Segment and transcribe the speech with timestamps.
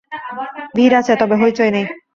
[0.75, 1.85] ভিড় আছে, তবে হৈচৈ নেই।